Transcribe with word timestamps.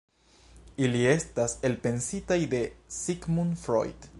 Ili 0.85 1.01
estas 1.09 1.53
elpensitaj 1.69 2.39
de 2.55 2.63
Sigmund 2.99 3.63
Freud. 3.67 4.09